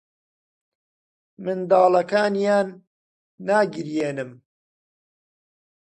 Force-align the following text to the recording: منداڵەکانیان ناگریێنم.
منداڵەکانیان 1.43 2.67
ناگریێنم. 3.47 4.31